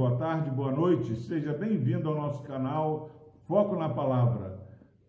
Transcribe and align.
boa 0.00 0.16
tarde, 0.16 0.50
boa 0.50 0.72
noite. 0.72 1.14
Seja 1.14 1.52
bem-vindo 1.52 2.08
ao 2.08 2.14
nosso 2.14 2.42
canal 2.44 3.10
Foco 3.46 3.76
na 3.76 3.86
Palavra. 3.86 4.58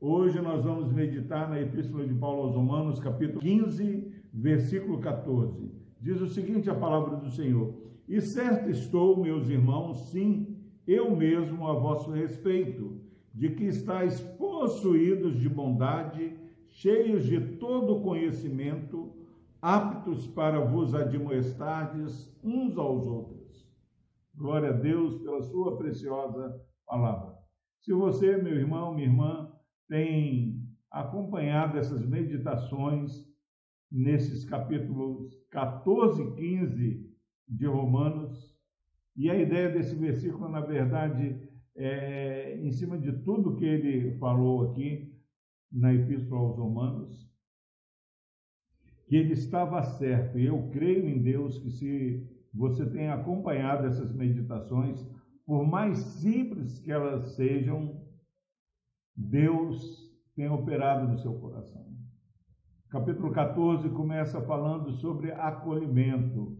Hoje 0.01 0.41
nós 0.41 0.65
vamos 0.65 0.91
meditar 0.91 1.49
na 1.49 1.61
Epístola 1.61 2.05
de 2.05 2.13
Paulo 2.13 2.41
aos 2.41 2.55
Romanos, 2.55 2.99
capítulo 2.99 3.39
15, 3.39 4.11
versículo 4.33 4.99
14. 4.99 5.71
Diz 5.97 6.19
o 6.19 6.27
seguinte 6.27 6.69
a 6.69 6.75
palavra 6.75 7.15
do 7.15 7.29
Senhor: 7.29 7.73
E 8.05 8.19
certo 8.19 8.69
estou, 8.69 9.15
meus 9.15 9.47
irmãos, 9.47 10.09
sim, 10.09 10.57
eu 10.85 11.15
mesmo 11.15 11.65
a 11.69 11.73
vosso 11.73 12.11
respeito, 12.11 12.99
de 13.33 13.49
que 13.51 13.63
estáis 13.63 14.19
possuídos 14.19 15.39
de 15.39 15.47
bondade, 15.47 16.35
cheios 16.67 17.25
de 17.25 17.39
todo 17.39 18.01
conhecimento, 18.01 19.09
aptos 19.61 20.27
para 20.27 20.59
vos 20.59 20.93
admoestardes 20.93 22.29
uns 22.43 22.77
aos 22.77 23.07
outros. 23.07 23.40
Glória 24.33 24.69
a 24.69 24.73
Deus 24.73 25.21
pela 25.21 25.41
sua 25.43 25.77
preciosa 25.77 26.59
palavra. 26.85 27.35
Se 27.79 27.93
você, 27.93 28.37
meu 28.37 28.53
irmão, 28.53 28.93
minha 28.93 29.07
irmã, 29.07 29.51
tem 29.87 30.61
acompanhado 30.89 31.77
essas 31.77 32.05
meditações 32.05 33.29
nesses 33.91 34.45
capítulos 34.45 35.25
14 35.49 36.21
e 36.21 36.35
15 36.35 37.11
de 37.47 37.65
Romanos, 37.65 38.51
e 39.15 39.29
a 39.29 39.35
ideia 39.35 39.69
desse 39.69 39.93
versículo, 39.95 40.47
na 40.47 40.61
verdade, 40.61 41.49
é 41.75 42.57
em 42.61 42.71
cima 42.71 42.97
de 42.97 43.11
tudo 43.23 43.55
que 43.55 43.65
ele 43.65 44.13
falou 44.13 44.71
aqui 44.71 45.13
na 45.71 45.93
Epístola 45.93 46.41
aos 46.41 46.57
Romanos, 46.57 47.29
que 49.07 49.15
ele 49.15 49.33
estava 49.33 49.81
certo. 49.83 50.39
E 50.39 50.45
eu 50.45 50.69
creio 50.69 51.07
em 51.09 51.21
Deus 51.21 51.57
que 51.57 51.69
se 51.69 52.25
você 52.53 52.89
tem 52.89 53.09
acompanhado 53.09 53.87
essas 53.87 54.13
meditações, 54.13 54.99
por 55.45 55.65
mais 55.65 55.97
simples 55.97 56.79
que 56.79 56.91
elas 56.91 57.35
sejam, 57.35 58.01
Deus 59.15 60.01
tem 60.35 60.49
operado 60.49 61.07
no 61.07 61.17
seu 61.17 61.39
coração. 61.39 61.89
Capítulo 62.89 63.31
14 63.31 63.89
começa 63.91 64.41
falando 64.41 64.91
sobre 64.91 65.31
acolhimento. 65.31 66.57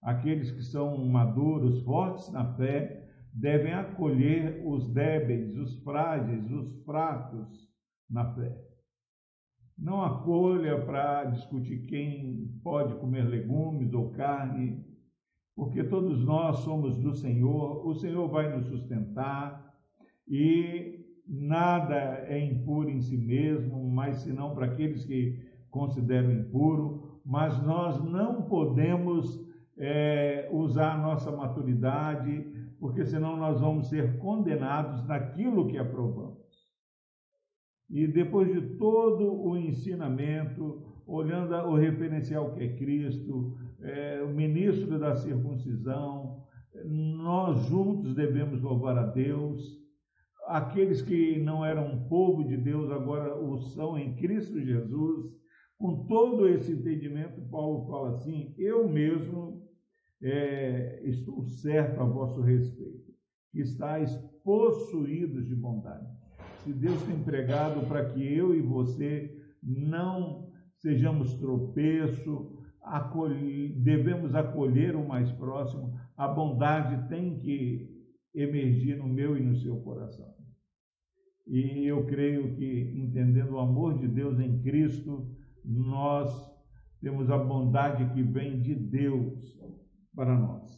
Aqueles 0.00 0.50
que 0.50 0.62
são 0.62 0.96
maduros, 1.06 1.82
fortes 1.84 2.30
na 2.32 2.54
fé, 2.54 3.06
devem 3.32 3.72
acolher 3.72 4.62
os 4.66 4.92
débeis, 4.92 5.56
os 5.56 5.82
frágeis, 5.82 6.50
os 6.50 6.84
fracos 6.84 7.50
na 8.08 8.32
fé. 8.34 8.56
Não 9.76 10.02
acolha 10.02 10.84
para 10.84 11.24
discutir 11.24 11.86
quem 11.86 12.60
pode 12.62 12.94
comer 12.94 13.24
legumes 13.24 13.92
ou 13.92 14.12
carne, 14.12 14.93
porque 15.54 15.84
todos 15.84 16.24
nós 16.24 16.58
somos 16.58 16.96
do 16.96 17.12
Senhor, 17.12 17.86
o 17.86 17.94
Senhor 17.94 18.28
vai 18.28 18.54
nos 18.54 18.66
sustentar 18.66 19.72
e 20.26 21.04
nada 21.26 21.94
é 22.28 22.38
impuro 22.38 22.90
em 22.90 23.00
si 23.00 23.16
mesmo, 23.16 23.88
mas 23.88 24.18
senão 24.18 24.54
para 24.54 24.66
aqueles 24.66 25.04
que 25.04 25.38
consideram 25.70 26.32
impuro, 26.32 27.20
mas 27.24 27.62
nós 27.62 28.02
não 28.04 28.42
podemos 28.42 29.44
é, 29.76 30.48
usar 30.52 30.94
a 30.94 30.98
nossa 30.98 31.30
maturidade, 31.32 32.44
porque 32.78 33.04
senão 33.04 33.36
nós 33.36 33.60
vamos 33.60 33.88
ser 33.88 34.18
condenados 34.18 35.06
naquilo 35.06 35.66
que 35.66 35.78
aprovamos. 35.78 36.44
E 37.88 38.06
depois 38.06 38.52
de 38.52 38.76
todo 38.76 39.32
o 39.32 39.56
ensinamento, 39.56 40.93
olhando 41.06 41.54
o 41.68 41.74
referencial 41.74 42.52
que 42.52 42.62
é 42.62 42.76
Cristo, 42.76 43.56
é, 43.80 44.22
o 44.22 44.28
ministro 44.28 44.98
da 44.98 45.14
circuncisão, 45.14 46.42
nós 46.84 47.66
juntos 47.68 48.14
devemos 48.14 48.60
louvar 48.62 48.96
a 48.98 49.06
Deus. 49.06 49.60
Aqueles 50.46 51.00
que 51.02 51.38
não 51.40 51.64
eram 51.64 52.06
povo 52.08 52.44
de 52.44 52.56
Deus 52.56 52.90
agora 52.90 53.36
o 53.36 53.58
são 53.58 53.98
em 53.98 54.14
Cristo 54.16 54.60
Jesus. 54.60 55.24
Com 55.78 56.06
todo 56.06 56.48
esse 56.48 56.72
entendimento, 56.72 57.40
Paulo 57.50 57.86
fala 57.86 58.10
assim: 58.10 58.54
Eu 58.58 58.88
mesmo 58.88 59.62
é, 60.22 61.00
estou 61.04 61.42
certo 61.42 62.00
a 62.00 62.04
vosso 62.04 62.40
respeito, 62.40 63.12
que 63.50 63.60
estáis 63.60 64.14
possuídos 64.42 65.46
de 65.46 65.54
bondade 65.54 66.06
se 66.64 66.72
Deus 66.72 67.02
tem 67.02 67.22
pregado 67.22 67.86
para 67.86 68.06
que 68.06 68.26
eu 68.26 68.54
e 68.54 68.62
você 68.62 69.30
não 69.62 70.43
sejamos 70.84 71.34
tropeço, 71.38 72.62
acolher, 72.82 73.72
devemos 73.82 74.34
acolher 74.34 74.94
o 74.94 75.08
mais 75.08 75.32
próximo, 75.32 75.98
a 76.14 76.28
bondade 76.28 77.08
tem 77.08 77.38
que 77.38 77.88
emergir 78.34 78.98
no 78.98 79.08
meu 79.08 79.36
e 79.36 79.40
no 79.40 79.56
seu 79.56 79.80
coração. 79.80 80.32
E 81.46 81.86
eu 81.86 82.04
creio 82.06 82.54
que, 82.54 82.92
entendendo 82.96 83.52
o 83.52 83.58
amor 83.58 83.98
de 83.98 84.06
Deus 84.06 84.38
em 84.38 84.60
Cristo, 84.60 85.34
nós 85.64 86.30
temos 87.00 87.30
a 87.30 87.38
bondade 87.38 88.12
que 88.12 88.22
vem 88.22 88.60
de 88.60 88.74
Deus 88.74 89.58
para 90.14 90.38
nós. 90.38 90.68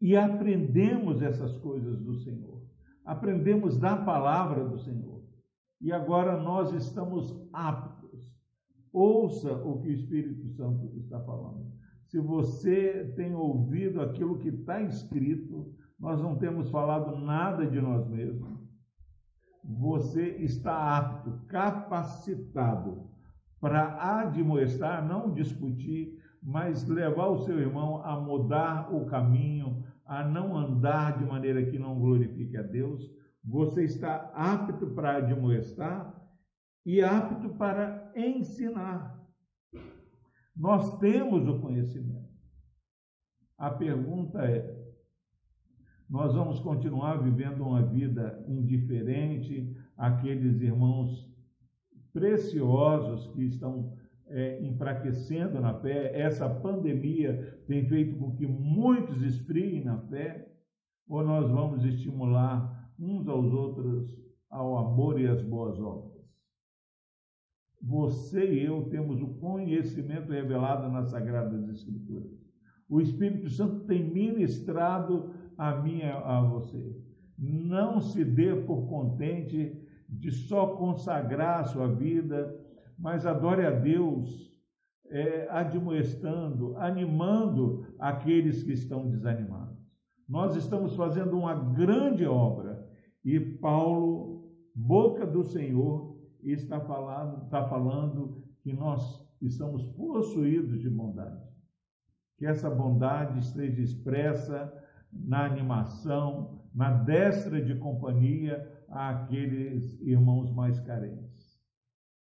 E 0.00 0.16
aprendemos 0.16 1.22
essas 1.22 1.56
coisas 1.58 2.00
do 2.00 2.14
Senhor 2.16 2.60
aprendemos 3.10 3.76
da 3.76 3.96
palavra 3.96 4.64
do 4.64 4.78
Senhor. 4.78 5.20
E 5.80 5.90
agora 5.92 6.40
nós 6.40 6.72
estamos 6.72 7.48
aptos. 7.52 7.99
Ouça 8.92 9.52
o 9.52 9.80
que 9.80 9.88
o 9.88 9.92
Espírito 9.92 10.48
Santo 10.48 10.86
está 10.96 11.20
falando. 11.20 11.70
Se 12.04 12.18
você 12.18 13.12
tem 13.16 13.34
ouvido 13.34 14.00
aquilo 14.00 14.38
que 14.38 14.48
está 14.48 14.82
escrito, 14.82 15.72
nós 15.98 16.20
não 16.20 16.36
temos 16.36 16.70
falado 16.70 17.16
nada 17.16 17.66
de 17.66 17.80
nós 17.80 18.08
mesmos. 18.08 18.58
Você 19.62 20.36
está 20.38 20.96
apto, 20.96 21.46
capacitado 21.46 23.08
para 23.60 24.22
admoestar, 24.22 25.06
não 25.06 25.32
discutir, 25.32 26.18
mas 26.42 26.88
levar 26.88 27.28
o 27.28 27.44
seu 27.44 27.60
irmão 27.60 28.02
a 28.02 28.18
mudar 28.18 28.92
o 28.92 29.04
caminho, 29.04 29.84
a 30.04 30.24
não 30.24 30.56
andar 30.56 31.18
de 31.18 31.24
maneira 31.24 31.64
que 31.64 31.78
não 31.78 32.00
glorifique 32.00 32.56
a 32.56 32.62
Deus, 32.62 33.08
você 33.44 33.84
está 33.84 34.32
apto 34.34 34.88
para 34.88 35.18
admoestar 35.18 36.19
e 36.84 37.02
apto 37.02 37.50
para 37.50 38.12
ensinar. 38.16 39.18
Nós 40.56 40.98
temos 40.98 41.46
o 41.48 41.60
conhecimento. 41.60 42.30
A 43.56 43.70
pergunta 43.70 44.42
é: 44.44 44.78
nós 46.08 46.34
vamos 46.34 46.60
continuar 46.60 47.22
vivendo 47.22 47.62
uma 47.62 47.82
vida 47.82 48.44
indiferente 48.48 49.76
àqueles 49.96 50.60
irmãos 50.60 51.30
preciosos 52.12 53.32
que 53.34 53.44
estão 53.44 53.96
é, 54.30 54.64
enfraquecendo 54.64 55.60
na 55.60 55.74
fé, 55.74 56.16
essa 56.18 56.48
pandemia 56.48 57.60
tem 57.66 57.84
feito 57.88 58.16
com 58.16 58.34
que 58.34 58.46
muitos 58.46 59.22
esfriem 59.22 59.84
na 59.84 59.98
fé, 59.98 60.48
ou 61.08 61.24
nós 61.24 61.50
vamos 61.50 61.84
estimular 61.84 62.92
uns 62.98 63.26
aos 63.26 63.52
outros 63.52 64.06
ao 64.48 64.78
amor 64.78 65.20
e 65.20 65.26
às 65.26 65.42
boas 65.42 65.78
obras? 65.80 66.19
Você 67.82 68.52
e 68.52 68.64
eu 68.64 68.88
temos 68.90 69.22
o 69.22 69.34
conhecimento 69.34 70.32
revelado 70.32 70.90
nas 70.90 71.10
Sagradas 71.10 71.68
Escrituras. 71.68 72.30
O 72.88 73.00
Espírito 73.00 73.48
Santo 73.50 73.84
tem 73.86 74.02
ministrado 74.02 75.34
a 75.56 75.76
mim 75.76 76.02
a 76.02 76.40
você. 76.42 76.96
Não 77.38 78.00
se 78.00 78.24
dê 78.24 78.54
por 78.54 78.86
contente 78.86 79.80
de 80.08 80.30
só 80.30 80.74
consagrar 80.76 81.60
a 81.60 81.64
sua 81.64 81.86
vida 81.86 82.54
mas 83.00 83.24
adore 83.24 83.64
a 83.64 83.70
Deus, 83.70 84.52
é, 85.08 85.48
admoestando, 85.50 86.76
animando 86.76 87.86
aqueles 87.98 88.62
que 88.62 88.72
estão 88.72 89.08
desanimados. 89.08 89.80
Nós 90.28 90.54
estamos 90.54 90.94
fazendo 90.94 91.36
uma 91.36 91.54
grande 91.54 92.26
obra 92.26 92.86
e 93.24 93.40
Paulo, 93.40 94.52
boca 94.74 95.26
do 95.26 95.42
Senhor, 95.42 96.09
está 96.44 96.80
falando, 96.80 97.44
está 97.44 97.68
falando 97.68 98.42
que 98.62 98.72
nós 98.72 99.26
estamos 99.40 99.86
possuídos 99.86 100.80
de 100.80 100.90
bondade. 100.90 101.42
Que 102.36 102.46
essa 102.46 102.70
bondade 102.70 103.38
esteja 103.38 103.80
expressa 103.80 104.72
na 105.12 105.44
animação, 105.44 106.62
na 106.74 106.90
destra 106.90 107.62
de 107.62 107.74
companhia 107.76 108.84
àqueles 108.88 110.00
irmãos 110.00 110.52
mais 110.52 110.78
carentes 110.80 111.50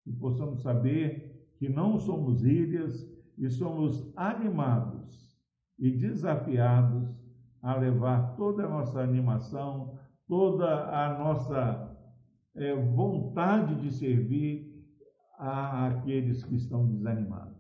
que 0.09 0.11
possamos 0.13 0.61
saber 0.61 1.51
que 1.55 1.69
não 1.69 1.99
somos 1.99 2.43
ilhas 2.43 3.07
e 3.37 3.47
somos 3.49 4.11
animados 4.17 5.07
e 5.77 5.91
desafiados 5.91 7.07
a 7.61 7.75
levar 7.75 8.35
toda 8.35 8.65
a 8.65 8.69
nossa 8.69 9.01
animação, 9.01 9.99
toda 10.27 10.65
a 10.65 11.19
nossa 11.19 11.88
é, 12.59 12.75
vontade 12.75 13.75
de 13.75 13.91
servir 13.91 14.69
àqueles 15.37 16.43
que 16.43 16.55
estão 16.55 16.85
desanimados. 16.85 17.57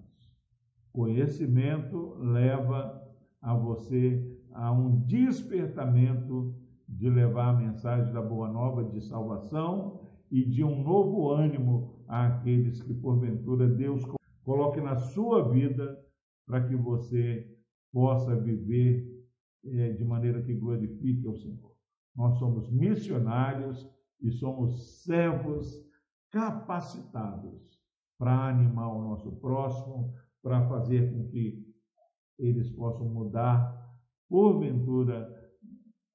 Conhecimento 0.91 2.15
leva 2.19 3.01
a 3.41 3.55
você 3.55 4.37
a 4.51 4.71
um 4.71 4.99
despertamento 5.05 6.53
de 6.87 7.09
levar 7.09 7.49
a 7.49 7.57
mensagem 7.57 8.11
da 8.11 8.21
boa 8.21 8.51
nova 8.51 8.83
de 8.83 8.99
salvação 9.01 10.01
e 10.29 10.43
de 10.43 10.63
um 10.63 10.83
novo 10.83 11.29
ânimo 11.29 12.03
àqueles 12.07 12.81
que 12.81 12.93
porventura 12.93 13.67
Deus 13.67 14.03
coloque 14.43 14.81
na 14.81 14.97
sua 14.97 15.47
vida 15.47 15.97
para 16.45 16.65
que 16.65 16.75
você 16.75 17.47
possa 17.93 18.35
viver 18.35 19.07
é, 19.63 19.93
de 19.93 20.03
maneira 20.03 20.41
que 20.41 20.53
glorifique 20.53 21.25
ao 21.25 21.35
Senhor. 21.35 21.71
Nós 22.15 22.37
somos 22.37 22.69
missionários 22.69 23.87
e 24.21 24.31
somos 24.31 25.03
servos 25.03 25.87
capacitados 26.31 27.79
para 28.17 28.49
animar 28.49 28.93
o 28.93 29.01
nosso 29.01 29.31
próximo, 29.39 30.13
para 30.41 30.67
fazer 30.67 31.11
com 31.13 31.27
que 31.29 31.65
eles 32.37 32.71
possam 32.71 33.07
mudar, 33.09 33.77
porventura, 34.27 35.37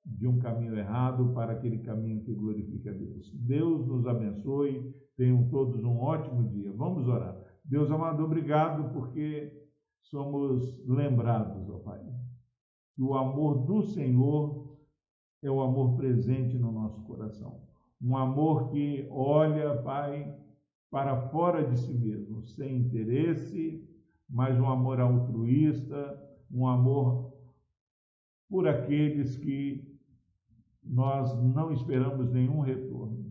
de 0.04 0.26
um 0.26 0.38
caminho 0.38 0.76
errado 0.76 1.32
para 1.32 1.52
aquele 1.54 1.78
caminho 1.78 2.22
que 2.22 2.34
glorifica 2.34 2.90
a 2.90 2.94
Deus. 2.94 3.32
Deus 3.32 3.86
nos 3.86 4.06
abençoe, 4.06 4.94
tenham 5.16 5.48
todos 5.48 5.82
um 5.82 5.98
ótimo 5.98 6.46
dia. 6.50 6.70
Vamos 6.72 7.08
orar. 7.08 7.34
Deus 7.64 7.90
amado, 7.90 8.22
obrigado 8.22 8.92
porque 8.92 9.50
somos 10.02 10.86
lembrados, 10.86 11.68
ó 11.70 11.78
Pai, 11.78 12.00
que 12.94 13.02
o 13.02 13.14
amor 13.14 13.64
do 13.64 13.82
Senhor 13.82 14.78
é 15.42 15.50
o 15.50 15.62
amor 15.62 15.96
presente 15.96 16.58
no 16.58 16.70
nosso 16.70 17.02
coração. 17.04 17.62
Um 18.04 18.16
amor 18.18 18.68
que 18.68 19.08
olha, 19.10 19.76
Pai, 19.82 20.30
para 20.90 21.16
fora 21.28 21.64
de 21.64 21.74
si 21.78 21.94
mesmo, 21.94 22.42
sem 22.42 22.76
interesse, 22.76 23.82
mas 24.28 24.60
um 24.60 24.68
amor 24.68 25.00
altruísta, 25.00 26.22
um 26.52 26.66
amor 26.68 27.32
por 28.48 28.68
aqueles 28.68 29.38
que 29.38 29.98
nós 30.84 31.34
não 31.42 31.72
esperamos 31.72 32.30
nenhum 32.30 32.60
retorno. 32.60 33.24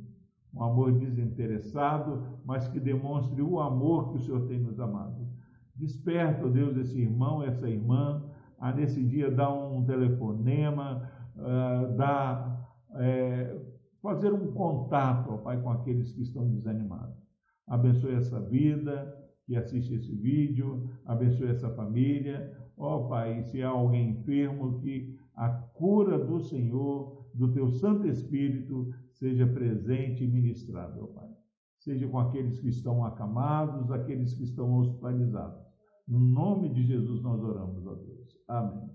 Um 0.52 0.64
amor 0.64 0.92
desinteressado, 0.94 2.40
mas 2.44 2.68
que 2.68 2.80
demonstre 2.80 3.42
o 3.42 3.60
amor 3.60 4.10
que 4.10 4.18
o 4.18 4.20
Senhor 4.22 4.48
tem 4.48 4.60
nos 4.60 4.80
amado. 4.80 5.28
Desperta, 5.76 6.50
Deus, 6.50 6.76
esse 6.78 7.00
irmão, 7.00 7.44
essa 7.44 7.70
irmã, 7.70 8.24
a 8.60 8.72
nesse 8.72 9.04
dia 9.04 9.30
dar 9.30 9.54
um 9.54 9.84
telefonema, 9.86 11.10
uh, 11.36 11.96
dar, 11.96 12.70
é, 12.96 13.73
fazer 14.04 14.34
um 14.34 14.52
contato, 14.52 15.32
ó 15.32 15.38
Pai, 15.38 15.60
com 15.60 15.72
aqueles 15.72 16.12
que 16.12 16.22
estão 16.22 16.48
desanimados. 16.50 17.18
Abençoe 17.66 18.16
essa 18.16 18.42
vida 18.42 19.16
que 19.46 19.56
assiste 19.56 19.96
esse 19.96 20.14
vídeo, 20.14 20.90
abençoe 21.06 21.48
essa 21.50 21.70
família. 21.70 22.56
Ó 22.78 23.08
Pai, 23.08 23.44
se 23.44 23.64
há 23.64 23.70
alguém 23.70 24.10
enfermo, 24.10 24.80
que 24.80 25.18
a 25.34 25.50
cura 25.50 26.20
do 26.20 26.40
Senhor 26.42 27.26
do 27.34 27.52
teu 27.52 27.70
Santo 27.70 28.08
Espírito 28.08 28.92
seja 29.12 29.48
presente 29.48 30.24
e 30.24 30.28
ministrado, 30.28 31.04
ó 31.04 31.08
Pai. 31.08 31.30
Seja 31.78 32.08
com 32.08 32.20
aqueles 32.20 32.60
que 32.60 32.70
estão 32.70 33.04
acamados, 33.06 33.92
aqueles 33.92 34.34
que 34.34 34.44
estão 34.44 34.78
hospitalizados. 34.78 35.62
No 36.08 36.20
nome 36.20 36.70
de 36.70 36.84
Jesus 36.84 37.22
nós 37.22 37.42
oramos, 37.42 37.86
ó 37.88 37.96
Deus. 37.96 38.38
Amém. 38.48 38.90